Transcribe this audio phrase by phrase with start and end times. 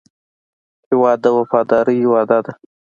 [0.89, 2.53] هېواد د وفادارۍ وعده ده.